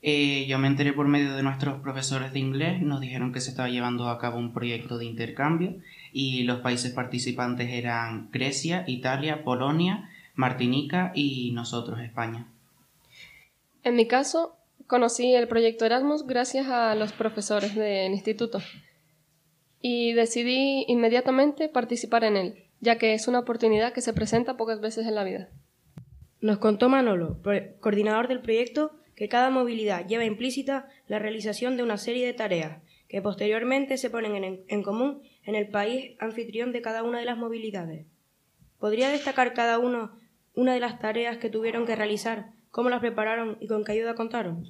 Eh, 0.00 0.46
yo 0.48 0.58
me 0.58 0.68
enteré 0.68 0.94
por 0.94 1.06
medio 1.06 1.34
de 1.34 1.42
nuestros 1.42 1.82
profesores 1.82 2.32
de 2.32 2.38
inglés, 2.38 2.80
nos 2.80 3.02
dijeron 3.02 3.34
que 3.34 3.42
se 3.42 3.50
estaba 3.50 3.68
llevando 3.68 4.08
a 4.08 4.18
cabo 4.18 4.38
un 4.38 4.54
proyecto 4.54 4.96
de 4.96 5.04
intercambio 5.04 5.76
y 6.14 6.44
los 6.44 6.60
países 6.60 6.92
participantes 6.92 7.68
eran 7.68 8.30
Grecia, 8.32 8.84
Italia, 8.86 9.44
Polonia, 9.44 10.08
Martinica 10.34 11.12
y 11.14 11.50
nosotros, 11.52 12.00
España. 12.00 12.46
En 13.88 13.94
mi 13.94 14.06
caso, 14.06 14.58
conocí 14.86 15.34
el 15.34 15.48
proyecto 15.48 15.86
Erasmus 15.86 16.26
gracias 16.26 16.66
a 16.66 16.94
los 16.94 17.14
profesores 17.14 17.74
del 17.74 18.12
instituto 18.12 18.60
y 19.80 20.12
decidí 20.12 20.84
inmediatamente 20.88 21.70
participar 21.70 22.22
en 22.24 22.36
él, 22.36 22.64
ya 22.80 22.98
que 22.98 23.14
es 23.14 23.28
una 23.28 23.38
oportunidad 23.38 23.94
que 23.94 24.02
se 24.02 24.12
presenta 24.12 24.58
pocas 24.58 24.82
veces 24.82 25.06
en 25.06 25.14
la 25.14 25.24
vida. 25.24 25.48
Nos 26.42 26.58
contó 26.58 26.90
Manolo, 26.90 27.40
coordinador 27.80 28.28
del 28.28 28.42
proyecto, 28.42 28.92
que 29.16 29.30
cada 29.30 29.48
movilidad 29.48 30.06
lleva 30.06 30.26
implícita 30.26 30.90
la 31.06 31.18
realización 31.18 31.78
de 31.78 31.82
una 31.82 31.96
serie 31.96 32.26
de 32.26 32.34
tareas 32.34 32.82
que 33.08 33.22
posteriormente 33.22 33.96
se 33.96 34.10
ponen 34.10 34.64
en, 34.68 34.82
común 34.82 35.22
en 35.44 35.54
el 35.54 35.70
país 35.70 36.14
anfitrión 36.18 36.72
de 36.72 36.82
cada 36.82 37.02
una 37.04 37.20
de 37.20 37.24
las 37.24 37.38
movilidades. 37.38 38.04
¿Podría 38.78 39.08
destacar 39.08 39.54
cada 39.54 39.78
uno 39.78 40.12
una 40.54 40.74
de 40.74 40.80
las 40.80 40.98
tareas 40.98 41.38
que 41.38 41.48
tuvieron 41.48 41.86
que 41.86 41.96
realizar 41.96 42.57
¿Cómo 42.70 42.90
las 42.90 43.00
prepararon 43.00 43.56
y 43.60 43.66
con 43.66 43.84
qué 43.84 43.92
ayuda 43.92 44.14
contaron? 44.14 44.64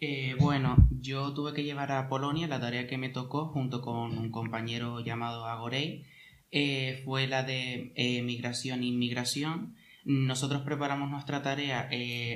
Eh, 0.00 0.34
bueno, 0.38 0.88
yo 1.00 1.34
tuve 1.34 1.52
que 1.52 1.62
llevar 1.62 1.92
a 1.92 2.08
Polonia 2.08 2.48
la 2.48 2.60
tarea 2.60 2.86
que 2.86 2.96
me 2.96 3.10
tocó 3.10 3.48
junto 3.48 3.82
con 3.82 4.16
un 4.18 4.30
compañero 4.30 5.00
llamado 5.00 5.46
Agorey. 5.46 6.04
Eh, 6.50 7.02
fue 7.04 7.26
la 7.26 7.42
de 7.42 7.92
eh, 7.94 8.22
migración 8.22 8.82
e 8.82 8.86
inmigración. 8.86 9.76
Nosotros 10.04 10.62
preparamos 10.62 11.10
nuestra 11.10 11.42
tarea, 11.42 11.90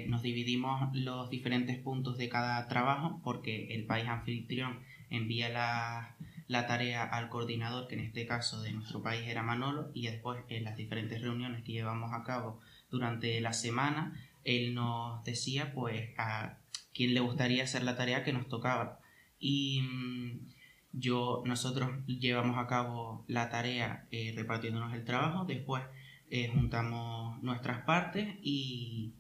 nos 0.07 0.21
dividimos 0.21 0.95
los 0.95 1.31
diferentes 1.31 1.79
puntos 1.79 2.19
de 2.19 2.29
cada 2.29 2.69
trabajo 2.69 3.21
porque 3.25 3.75
el 3.75 3.87
país 3.87 4.07
anfitrión 4.07 4.81
envía 5.09 5.49
la, 5.49 6.15
la 6.47 6.67
tarea 6.67 7.05
al 7.05 7.31
coordinador, 7.31 7.89
que 7.89 7.95
en 7.95 8.03
este 8.03 8.27
caso 8.27 8.61
de 8.61 8.73
nuestro 8.73 9.03
país 9.03 9.23
era 9.27 9.43
Manolo, 9.43 9.91
y 9.95 10.07
después 10.07 10.45
en 10.51 10.65
las 10.65 10.77
diferentes 10.77 11.23
reuniones 11.23 11.63
que 11.63 11.73
llevamos 11.73 12.13
a 12.13 12.23
cabo 12.23 12.61
durante 12.91 13.41
la 13.41 13.55
semana 13.55 14.13
él 14.45 14.75
nos 14.75 15.25
decía 15.25 15.73
pues 15.73 16.11
a 16.19 16.59
quién 16.95 17.15
le 17.15 17.21
gustaría 17.21 17.65
hacer 17.65 17.83
la 17.83 17.97
tarea 17.97 18.23
que 18.23 18.33
nos 18.33 18.49
tocaba. 18.49 19.01
Y 19.39 19.83
mm, 19.83 20.49
yo, 20.93 21.43
nosotros 21.45 21.91
llevamos 22.07 22.59
a 22.59 22.67
cabo 22.67 23.25
la 23.27 23.51
tarea 23.51 24.07
eh, 24.11 24.33
repartiéndonos 24.37 24.95
el 24.95 25.05
trabajo, 25.05 25.45
después 25.45 25.83
eh, 26.31 26.49
juntamos 26.49 27.43
nuestras 27.43 27.85
partes 27.85 28.37
y, 28.43 29.15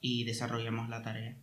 y 0.00 0.24
desarrollamos 0.24 0.88
la 0.88 1.02
tarea. 1.02 1.36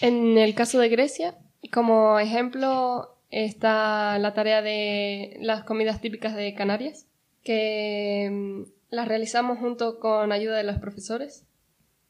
En 0.00 0.38
el 0.38 0.54
caso 0.54 0.78
de 0.78 0.88
Grecia, 0.88 1.38
como 1.72 2.18
ejemplo 2.18 3.16
está 3.30 4.18
la 4.18 4.34
tarea 4.34 4.60
de 4.62 5.36
las 5.40 5.64
comidas 5.64 6.00
típicas 6.00 6.34
de 6.34 6.54
Canarias, 6.54 7.06
que 7.44 8.28
mm, 8.30 8.79
las 8.90 9.08
realizamos 9.08 9.58
junto 9.58 9.98
con 9.98 10.32
ayuda 10.32 10.56
de 10.56 10.64
los 10.64 10.78
profesores 10.78 11.46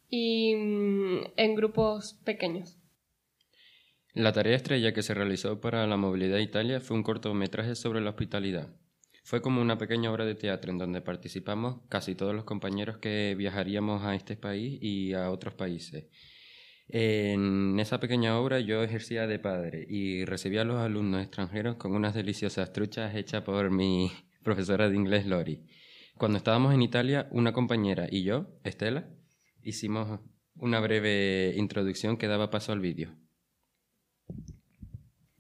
y 0.09 0.55
mm, 0.55 1.33
en 1.37 1.55
grupos 1.55 2.15
pequeños. 2.25 2.79
La 4.13 4.33
tarea 4.33 4.57
estrella 4.57 4.93
que 4.93 5.03
se 5.03 5.15
realizó 5.15 5.61
para 5.61 5.87
la 5.87 5.97
Movilidad 5.97 6.39
Italia 6.39 6.81
fue 6.81 6.97
un 6.97 7.05
cortometraje 7.05 7.77
sobre 7.77 8.01
la 8.01 8.11
hospitalidad. 8.11 8.69
Fue 9.23 9.41
como 9.41 9.61
una 9.61 9.79
pequeña 9.79 10.11
obra 10.11 10.25
de 10.25 10.35
teatro 10.35 10.73
en 10.73 10.79
donde 10.79 11.01
participamos 11.01 11.83
casi 11.89 12.17
todos 12.17 12.35
los 12.35 12.45
compañeros 12.45 12.99
que 12.99 13.37
viajaríamos 13.39 14.03
a 14.03 14.17
este 14.17 14.37
país 14.37 14.79
y 14.83 15.13
a 15.13 15.31
otros 15.31 15.55
países. 15.55 16.07
En 16.89 17.79
esa 17.79 18.01
pequeña 18.01 18.37
obra 18.41 18.59
yo 18.59 18.83
ejercía 18.83 19.29
de 19.29 19.39
padre 19.39 19.87
y 19.89 20.25
recibía 20.25 20.63
a 20.63 20.65
los 20.65 20.81
alumnos 20.81 21.23
extranjeros 21.23 21.77
con 21.77 21.95
unas 21.95 22.15
deliciosas 22.15 22.73
truchas 22.73 23.15
hechas 23.15 23.45
por 23.45 23.71
mi 23.71 24.11
profesora 24.43 24.89
de 24.89 24.97
inglés 24.97 25.27
Lori. 25.27 25.63
Cuando 26.21 26.37
estábamos 26.37 26.75
en 26.75 26.83
Italia, 26.83 27.29
una 27.31 27.55
compañera 27.55 28.07
y 28.11 28.25
yo, 28.25 28.49
Estela, 28.62 29.09
hicimos 29.62 30.21
una 30.55 30.79
breve 30.79 31.55
introducción 31.57 32.19
que 32.19 32.27
daba 32.27 32.50
paso 32.50 32.73
al 32.73 32.81
vídeo. 32.81 33.17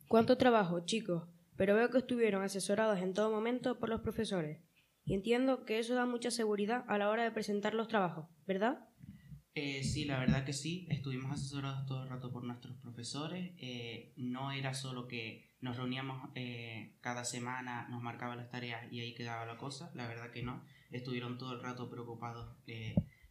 ¿Cuánto 0.08 0.38
trabajo, 0.38 0.80
chicos? 0.86 1.28
Pero 1.54 1.74
veo 1.74 1.90
que 1.90 1.98
estuvieron 1.98 2.42
asesorados 2.42 2.98
en 3.00 3.12
todo 3.12 3.30
momento 3.30 3.78
por 3.78 3.90
los 3.90 4.00
profesores. 4.00 4.62
Y 5.04 5.12
entiendo 5.12 5.66
que 5.66 5.80
eso 5.80 5.94
da 5.94 6.06
mucha 6.06 6.30
seguridad 6.30 6.86
a 6.88 6.96
la 6.96 7.10
hora 7.10 7.24
de 7.24 7.30
presentar 7.30 7.74
los 7.74 7.88
trabajos, 7.88 8.28
¿verdad? 8.46 8.88
Eh, 9.54 9.82
sí, 9.82 10.04
la 10.04 10.18
verdad 10.18 10.44
que 10.44 10.52
sí. 10.52 10.86
Estuvimos 10.90 11.32
asesorados 11.32 11.86
todo 11.86 12.04
el 12.04 12.08
rato 12.08 12.32
por 12.32 12.44
nuestros 12.44 12.76
profesores. 12.78 13.52
Eh, 13.58 14.12
no 14.16 14.52
era 14.52 14.74
solo 14.74 15.08
que 15.08 15.50
nos 15.60 15.76
reuníamos 15.76 16.30
eh, 16.34 16.96
cada 17.00 17.24
semana, 17.24 17.88
nos 17.88 18.02
marcaban 18.02 18.38
las 18.38 18.50
tareas 18.50 18.90
y 18.92 19.00
ahí 19.00 19.14
quedaba 19.14 19.44
la 19.46 19.58
cosa. 19.58 19.90
La 19.94 20.06
verdad 20.06 20.30
que 20.30 20.42
no. 20.42 20.64
Estuvieron 20.90 21.38
todo 21.38 21.54
el 21.54 21.62
rato 21.62 21.88
preocupados 21.88 22.56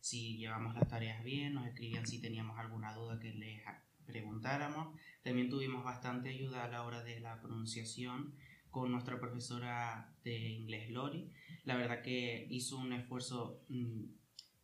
si 0.01 0.37
llevamos 0.37 0.75
las 0.75 0.87
tareas 0.87 1.23
bien, 1.23 1.53
nos 1.53 1.67
escribían 1.67 2.07
si 2.07 2.21
teníamos 2.21 2.57
alguna 2.57 2.93
duda 2.93 3.19
que 3.19 3.33
les 3.33 3.61
preguntáramos. 4.05 4.97
También 5.23 5.49
tuvimos 5.49 5.83
bastante 5.83 6.29
ayuda 6.29 6.63
a 6.63 6.69
la 6.69 6.83
hora 6.83 7.03
de 7.03 7.19
la 7.19 7.41
pronunciación 7.41 8.33
con 8.71 8.91
nuestra 8.91 9.19
profesora 9.19 10.13
de 10.23 10.49
inglés 10.49 10.89
Lori. 10.89 11.29
La 11.63 11.75
verdad 11.75 12.01
que 12.01 12.47
hizo 12.49 12.77
un 12.77 12.93
esfuerzo 12.93 13.63
mm, 13.69 14.03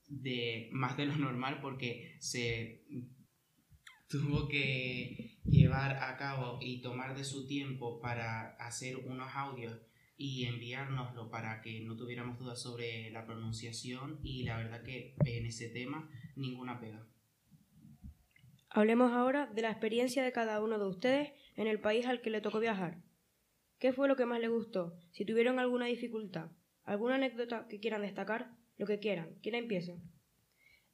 de 0.08 0.70
más 0.72 0.98
de 0.98 1.06
lo 1.06 1.16
normal 1.16 1.60
porque 1.62 2.16
se 2.20 2.86
tuvo 4.08 4.48
que 4.48 5.40
llevar 5.46 6.04
a 6.04 6.18
cabo 6.18 6.60
y 6.62 6.82
tomar 6.82 7.18
de 7.18 7.24
su 7.24 7.48
tiempo 7.48 8.00
para 8.02 8.56
hacer 8.58 8.98
unos 8.98 9.30
audios 9.36 9.80
y 10.18 10.46
enviárnoslo 10.46 11.30
para 11.30 11.62
que 11.62 11.82
no 11.82 11.96
tuviéramos 11.96 12.40
dudas 12.40 12.62
sobre 12.62 13.10
la 13.12 13.26
pronunciación 13.26 14.20
y 14.24 14.44
la 14.44 14.58
verdad 14.58 14.84
que 14.84 15.16
en 15.26 15.46
ese 15.46 15.70
tema 15.70 16.10
ninguna 16.36 16.80
pega. 16.80 17.06
Hablemos 18.70 19.12
ahora 19.12 19.48
de 19.48 19.62
la 19.62 19.72
experiencia 19.72 20.24
de 20.24 20.32
cada 20.32 20.62
uno 20.62 20.78
de 20.78 20.88
ustedes 20.88 21.32
en 21.56 21.68
el 21.68 21.80
país 21.80 22.06
al 22.06 22.22
que 22.22 22.30
le 22.30 22.42
tocó 22.42 22.60
viajar. 22.60 23.02
¿Qué 23.80 23.94
fue 23.94 24.08
lo 24.08 24.16
que 24.16 24.26
más 24.26 24.40
le 24.40 24.48
gustó? 24.48 24.98
Si 25.12 25.26
tuvieron 25.26 25.60
alguna 25.60 25.86
dificultad, 25.86 26.52
alguna 26.84 27.16
anécdota 27.16 27.68
que 27.70 27.80
quieran 27.80 28.02
destacar, 28.02 28.52
lo 28.77 28.86
que 28.86 29.00
quieran. 29.00 29.36
¿Quién 29.41 29.55
empieza? 29.55 29.94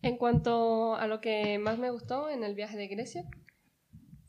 En 0.01 0.17
cuanto 0.17 0.95
a 0.95 1.07
lo 1.07 1.21
que 1.21 1.59
más 1.59 1.77
me 1.77 1.91
gustó 1.91 2.29
en 2.29 2.43
el 2.43 2.55
viaje 2.55 2.77
de 2.77 2.87
Grecia, 2.87 3.23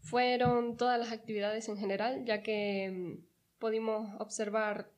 fueron 0.03 0.77
todas 0.77 0.99
las 0.99 1.13
actividades 1.13 1.69
en 1.69 1.79
general, 1.79 2.25
ya 2.25 2.43
que 2.43 2.91
mm, 2.91 3.59
pudimos 3.59 4.21
observar 4.21 4.91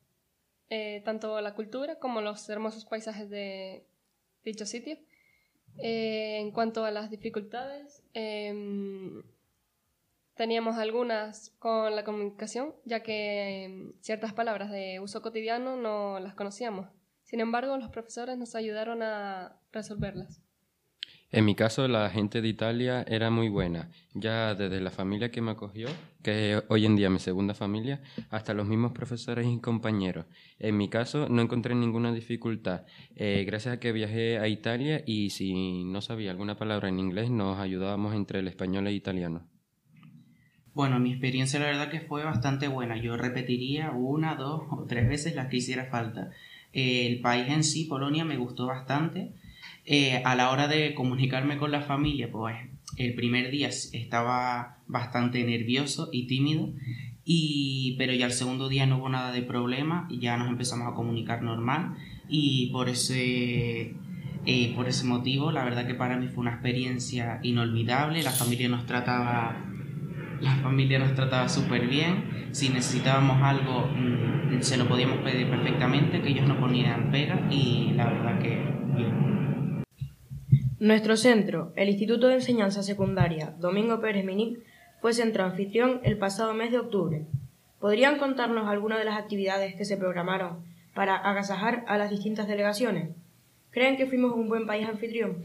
eh, 0.70 1.02
tanto 1.04 1.40
la 1.40 1.54
cultura 1.54 1.99
como 1.99 2.20
los 2.20 2.49
hermosos 2.49 2.87
paisajes 2.87 3.30
de 3.30 3.87
dicho 4.44 4.66
sitio. 4.66 4.96
Eh, 5.78 6.38
en 6.40 6.50
cuanto 6.52 6.84
a 6.84 6.90
las 6.90 7.11
dificultades, 7.11 8.02
em, 8.14 9.23
teníamos 10.34 10.76
algunas 10.78 11.50
con 11.58 11.94
la 11.94 12.04
comunicación, 12.04 12.75
ya 12.84 13.02
que 13.02 13.64
em, 13.64 13.92
ciertas 14.00 14.32
palabras 14.32 14.70
de 14.70 15.00
uso 15.00 15.23
cotidiano 15.23 15.76
no 15.76 16.18
las 16.20 16.34
conocíamos. 16.34 16.88
Sin 17.35 17.41
embargo, 17.41 17.76
los 17.76 17.88
profesores 17.88 18.38
nos 18.38 18.55
ayudaron 18.55 19.03
a 19.03 19.57
resolverlas. 19.73 20.41
En 21.33 21.45
mi 21.45 21.57
caso, 21.57 21.88
la 21.88 22.09
gente 22.09 22.41
de 22.41 22.47
Italia 22.47 23.05
era 23.09 23.29
muy 23.29 23.49
buena, 23.49 23.91
ya 24.12 24.55
desde 24.55 24.81
la 24.81 24.93
familia 24.93 25.33
que 25.33 25.41
me 25.41 25.50
acogió, 25.50 25.88
que 26.23 26.53
es 26.53 26.62
hoy 26.69 26.87
en 26.87 26.95
día 26.95 27.11
mi 27.11 27.19
segunda 27.19 27.53
familia, 27.53 28.00
hasta 28.31 28.55
los 28.55 28.69
mismos 28.69 28.93
profesores 28.93 29.49
y 29.49 29.59
compañeros. 29.59 30.26
En 30.61 30.76
mi 30.76 30.88
caso, 30.88 31.29
no 31.29 31.43
encontré 31.43 31.75
ninguna 31.75 32.12
dificultad, 32.12 32.85
eh, 33.16 33.42
gracias 33.44 33.75
a 33.75 33.81
que 33.81 33.90
viajé 33.90 34.38
a 34.38 34.47
Italia 34.47 35.03
y 35.05 35.31
si 35.31 35.83
no 35.83 36.03
sabía 36.03 36.31
alguna 36.31 36.57
palabra 36.57 36.88
en 36.88 37.01
inglés, 37.01 37.31
nos 37.31 37.59
ayudábamos 37.59 38.14
entre 38.14 38.38
el 38.38 38.47
español 38.47 38.87
e 38.87 38.92
italiano. 38.92 39.51
Bueno, 40.73 41.01
mi 41.01 41.11
experiencia 41.11 41.59
la 41.59 41.66
verdad 41.66 41.90
que 41.90 42.01
fue 42.01 42.23
bastante 42.23 42.68
buena. 42.68 42.97
Yo 42.97 43.16
repetiría 43.16 43.90
una, 43.90 44.37
dos 44.37 44.62
o 44.70 44.87
tres 44.87 45.09
veces 45.09 45.35
las 45.35 45.49
que 45.49 45.57
hiciera 45.57 45.87
falta. 45.87 46.31
El 46.74 47.20
país 47.20 47.46
en 47.48 47.64
sí, 47.64 47.84
Polonia, 47.84 48.24
me 48.24 48.37
gustó 48.37 48.66
bastante. 48.66 49.32
Eh, 49.87 50.22
a 50.24 50.34
la 50.34 50.50
hora 50.50 50.66
de 50.66 50.94
comunicarme 50.94 51.58
con 51.58 51.70
la 51.70 51.82
familia, 51.82 52.30
pues 52.30 52.56
el 52.96 53.14
primer 53.14 53.50
día 53.50 53.68
estaba 53.68 54.78
bastante 54.87 55.44
nervioso 55.44 56.08
y 56.12 56.26
tímido, 56.26 56.72
y, 57.24 57.94
pero 57.98 58.12
ya 58.14 58.26
el 58.26 58.32
segundo 58.32 58.68
día 58.68 58.87
no 58.87 58.98
hubo 58.98 59.08
nada 59.08 59.32
de 59.32 59.42
problema 59.42 60.06
y 60.10 60.18
ya 60.20 60.37
nos 60.37 60.48
empezamos 60.48 60.88
a 60.88 60.94
comunicar 60.94 61.42
normal 61.42 61.96
y 62.28 62.70
por 62.70 62.88
ese, 62.88 63.94
eh, 64.46 64.72
por 64.74 64.88
ese 64.88 65.04
motivo 65.04 65.50
la 65.50 65.64
verdad 65.64 65.87
que 65.87 65.94
para 65.94 66.16
mí 66.16 66.28
fue 66.28 66.42
una 66.42 66.52
experiencia 66.52 67.40
inolvidable, 67.42 68.22
la 68.22 68.30
familia 68.30 68.68
nos 68.68 68.87
trataba 68.87 69.63
la 70.44 70.54
familia 70.57 70.98
nos 70.98 71.14
trataba 71.14 71.48
súper 71.48 71.87
bien, 71.87 72.48
si 72.52 72.68
necesitábamos 72.68 73.42
algo 73.42 73.88
mm, 73.88 74.61
se 74.61 74.76
lo 74.76 74.87
podíamos 74.87 75.18
pedir 75.18 75.48
perfectamente, 75.48 76.20
que 76.20 76.28
ellos 76.28 76.46
no 76.46 76.61
ponían 76.61 77.11
pega 77.11 77.40
y 77.50 77.92
la 77.94 78.07
verdad 78.07 78.38
que 78.40 78.62
bien. 78.94 79.83
Nuestro 80.78 81.16
centro, 81.16 81.72
el 81.76 81.88
Instituto 81.88 82.28
de 82.28 82.35
Enseñanza 82.35 82.83
Secundaria 82.83 83.54
Domingo 83.59 84.00
Pérez 84.00 84.24
Minic, 84.24 84.59
fue 85.00 85.14
centro 85.14 85.44
anfitrión 85.44 86.00
el 86.04 86.18
pasado 86.18 86.52
mes 86.54 86.70
de 86.70 86.78
octubre. 86.78 87.26
¿Podrían 87.80 88.18
contarnos 88.18 88.68
algunas 88.68 88.98
de 88.98 89.04
las 89.04 89.18
actividades 89.18 89.74
que 89.74 89.85
se 89.85 89.96
programaron 89.96 90.62
para 90.94 91.16
agasajar 91.16 91.85
a 91.88 91.96
las 91.98 92.11
distintas 92.11 92.48
delegaciones? 92.48 93.11
¿Creen 93.70 93.96
que 93.96 94.07
fuimos 94.07 94.33
un 94.33 94.48
buen 94.48 94.66
país 94.66 94.87
anfitrión? 94.87 95.42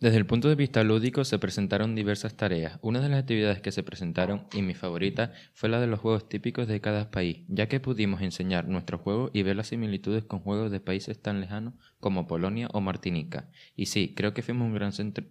Desde 0.00 0.16
el 0.16 0.24
punto 0.24 0.48
de 0.48 0.54
vista 0.54 0.82
lúdico 0.82 1.24
se 1.24 1.38
presentaron 1.38 1.94
diversas 1.94 2.34
tareas. 2.34 2.78
Una 2.80 3.00
de 3.00 3.10
las 3.10 3.20
actividades 3.20 3.60
que 3.60 3.70
se 3.70 3.82
presentaron, 3.82 4.46
y 4.54 4.62
mi 4.62 4.72
favorita, 4.72 5.34
fue 5.52 5.68
la 5.68 5.78
de 5.78 5.86
los 5.86 6.00
juegos 6.00 6.26
típicos 6.26 6.66
de 6.68 6.80
cada 6.80 7.10
país, 7.10 7.44
ya 7.48 7.68
que 7.68 7.80
pudimos 7.80 8.22
enseñar 8.22 8.66
nuestro 8.66 8.96
juego 8.96 9.30
y 9.34 9.42
ver 9.42 9.56
las 9.56 9.66
similitudes 9.66 10.24
con 10.24 10.38
juegos 10.38 10.70
de 10.70 10.80
países 10.80 11.20
tan 11.20 11.38
lejanos 11.42 11.74
como 11.98 12.26
Polonia 12.26 12.68
o 12.72 12.80
Martinica. 12.80 13.50
Y 13.76 13.86
sí, 13.86 14.14
creo 14.16 14.32
que 14.32 14.40
fuimos 14.40 14.68
un 14.68 14.74
gran 14.74 14.92
centro, 14.92 15.26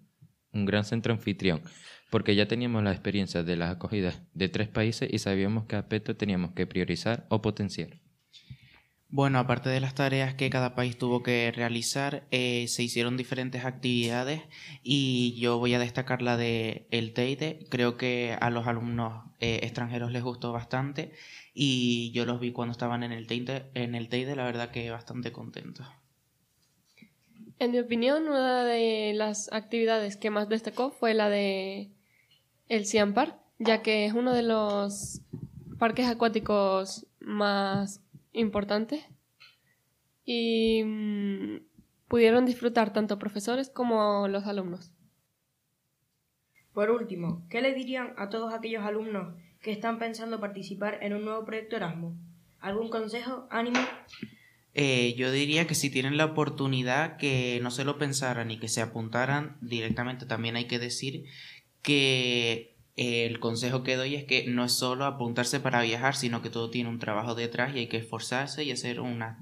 un 0.54 0.66
gran 0.66 0.84
centro 0.84 1.14
anfitrión, 1.14 1.64
porque 2.12 2.36
ya 2.36 2.48
teníamos 2.48 2.84
la 2.84 2.92
experiencia 2.92 3.42
de 3.42 3.56
las 3.56 3.72
acogidas 3.72 4.22
de 4.36 4.50
tres 4.50 4.68
países 4.68 5.10
y 5.12 5.18
sabíamos 5.18 5.66
qué 5.66 5.78
aspectos 5.78 6.16
teníamos 6.16 6.52
que 6.52 6.68
priorizar 6.68 7.26
o 7.30 7.42
potenciar. 7.42 7.98
Bueno, 9.12 9.40
aparte 9.40 9.70
de 9.70 9.80
las 9.80 9.96
tareas 9.96 10.36
que 10.36 10.52
cada 10.52 10.76
país 10.76 10.96
tuvo 10.96 11.24
que 11.24 11.52
realizar, 11.52 12.28
eh, 12.30 12.68
se 12.68 12.84
hicieron 12.84 13.18
diferentes 13.18 13.66
actividades 13.66 14.44
y 14.84 15.34
yo 15.40 15.58
voy 15.58 15.74
a 15.74 15.80
destacar 15.80 16.22
la 16.22 16.38
de 16.38 16.86
el 16.92 17.14
Teide. 17.14 17.66
Creo 17.70 17.98
que 17.98 18.38
a 18.40 18.52
los 18.52 18.68
alumnos 18.68 19.24
eh, 19.40 19.62
extranjeros 19.64 20.12
les 20.12 20.22
gustó 20.22 20.52
bastante 20.52 21.12
y 21.56 22.12
yo 22.12 22.28
los 22.28 22.40
vi 22.40 22.52
cuando 22.52 22.72
estaban 22.72 23.02
en 23.02 23.12
el 23.12 23.26
Teide, 23.26 23.72
en 23.74 23.96
el 23.96 24.10
Teide 24.10 24.36
la 24.36 24.46
verdad 24.46 24.70
que 24.70 24.92
bastante 24.92 25.32
contentos. 25.32 25.88
En 27.58 27.72
mi 27.72 27.80
opinión, 27.80 28.28
una 28.28 28.64
de 28.64 29.14
las 29.16 29.52
actividades 29.52 30.18
que 30.18 30.30
más 30.30 30.50
destacó 30.50 30.92
fue 30.92 31.16
la 31.16 31.30
de 31.30 31.90
el 32.68 32.86
Siam 32.86 33.16
Park, 33.16 33.36
ya 33.58 33.82
que 33.82 34.06
es 34.06 34.14
uno 34.14 34.34
de 34.34 34.44
los 34.44 35.22
parques 35.80 36.06
acuáticos 36.06 37.08
más 37.20 38.02
importante 38.32 39.06
y 40.26 40.84
mm, 40.84 41.58
pudieron 42.08 42.46
disfrutar 42.46 42.94
tanto 42.94 43.20
profesores 43.20 43.70
como 43.70 44.28
los 44.28 44.46
alumnos. 44.46 44.92
Por 46.74 46.92
último, 46.92 47.46
¿qué 47.50 47.62
le 47.62 47.74
dirían 47.74 48.14
a 48.18 48.30
todos 48.30 48.54
aquellos 48.54 48.84
alumnos 48.84 49.36
que 49.62 49.72
están 49.72 50.00
pensando 50.00 50.40
participar 50.40 51.00
en 51.02 51.14
un 51.14 51.26
nuevo 51.26 51.46
proyecto 51.46 51.76
Erasmus? 51.76 52.16
¿Algún 52.60 52.90
consejo? 52.90 53.48
¿Ánimo? 53.50 53.80
Eh, 54.74 55.16
yo 55.18 55.32
diría 55.32 55.66
que 55.66 55.76
si 55.76 55.90
tienen 55.90 56.18
la 56.18 56.26
oportunidad 56.26 57.18
que 57.18 57.60
no 57.62 57.72
se 57.72 57.84
lo 57.84 57.98
pensaran 57.98 58.52
y 58.52 58.60
que 58.60 58.68
se 58.68 58.82
apuntaran 58.82 59.58
directamente, 59.62 60.26
también 60.26 60.56
hay 60.56 60.66
que 60.66 60.80
decir 60.80 61.26
que 61.82 62.78
el 63.00 63.40
consejo 63.40 63.82
que 63.82 63.96
doy 63.96 64.16
es 64.16 64.26
que 64.26 64.46
no 64.48 64.66
es 64.66 64.74
solo 64.74 65.06
apuntarse 65.06 65.62
para 65.62 65.82
viajar, 65.82 66.18
sino 66.18 66.42
que 66.42 66.50
todo 66.50 66.70
tiene 66.70 66.90
un 66.90 67.00
trabajo 67.00 67.34
detrás 67.34 67.74
y 67.74 67.80
hay 67.80 67.88
que 67.88 67.96
esforzarse 67.96 68.66
y 68.66 68.72
hacer 68.72 69.00
una 69.00 69.40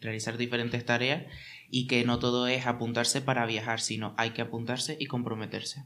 realizar 0.00 0.36
diferentes 0.36 0.86
tareas 0.86 1.24
y 1.68 1.88
que 1.88 2.04
no 2.04 2.20
todo 2.20 2.46
es 2.46 2.64
apuntarse 2.64 3.20
para 3.20 3.44
viajar, 3.44 3.80
sino 3.80 4.14
hay 4.18 4.30
que 4.30 4.42
apuntarse 4.42 4.96
y 5.00 5.06
comprometerse. 5.06 5.84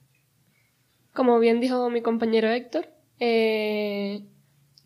Como 1.15 1.39
bien 1.39 1.59
dijo 1.59 1.89
mi 1.89 2.03
compañero 2.03 2.51
Héctor, 2.51 2.91
eh, 3.19 4.23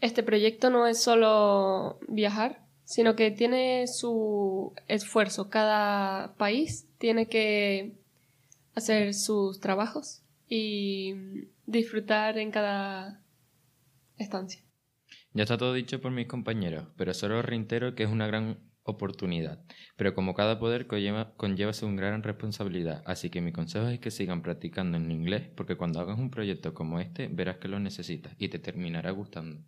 este 0.01 0.23
proyecto 0.23 0.71
no 0.71 0.87
es 0.87 1.03
solo 1.03 1.99
viajar, 2.07 2.63
sino 2.85 3.17
que 3.17 3.33
tiene 3.33 3.89
su 3.89 4.73
esfuerzo. 4.87 5.51
Cada 5.51 6.37
país 6.37 6.87
tiene 6.99 7.27
que 7.27 7.97
hacer 8.77 9.15
sus 9.15 9.59
trabajos 9.59 10.23
y 10.49 11.15
disfrutar 11.71 12.39
en 12.39 12.51
cada 12.51 13.23
estancia. 14.17 14.63
Ya 15.33 15.45
está 15.45 15.57
todo 15.57 15.73
dicho 15.73 16.01
por 16.01 16.11
mis 16.11 16.27
compañeros, 16.27 16.89
pero 16.97 17.15
solo 17.15 17.41
reitero 17.43 17.95
que 17.95 18.03
es 18.03 18.11
una 18.11 18.27
gran 18.27 18.59
oportunidad, 18.83 19.65
pero 19.97 20.15
como 20.15 20.35
cada 20.35 20.59
poder 20.59 20.87
conlleva, 20.87 21.35
conlleva 21.37 21.73
su 21.73 21.89
gran 21.95 22.23
responsabilidad, 22.23 23.03
así 23.07 23.31
que 23.31 23.41
mi 23.41 23.53
consejo 23.53 23.87
es 23.89 24.01
que 24.01 24.11
sigan 24.11 24.43
practicando 24.43 24.97
en 24.97 25.11
inglés, 25.11 25.49
porque 25.55 25.77
cuando 25.77 26.01
hagas 26.01 26.19
un 26.19 26.31
proyecto 26.31 26.75
como 26.75 26.99
este 26.99 27.29
verás 27.29 27.59
que 27.59 27.69
lo 27.69 27.79
necesitas 27.79 28.35
y 28.39 28.49
te 28.49 28.59
terminará 28.59 29.11
gustando. 29.13 29.63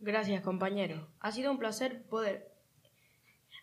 Gracias, 0.00 0.42
compañeros. 0.42 1.08
Ha 1.20 1.32
sido 1.32 1.50
un 1.50 1.58
placer 1.58 2.04
poder. 2.08 2.54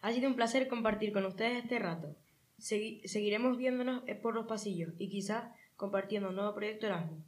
Ha 0.01 0.11
sido 0.11 0.27
un 0.27 0.35
placer 0.35 0.67
compartir 0.67 1.13
con 1.13 1.25
ustedes 1.25 1.63
este 1.63 1.79
rato. 1.79 2.15
seguiremos 2.57 3.57
viéndonos 3.57 4.03
por 4.21 4.35
los 4.35 4.45
pasillos 4.45 4.93
y 4.99 5.09
quizás 5.09 5.45
compartiendo 5.75 6.29
un 6.29 6.35
nuevo 6.35 6.53
proyecto 6.53 6.88
Erasmus. 6.88 7.23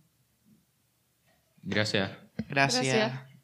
Gracias. 1.64 2.12
Gracias. 2.50 3.37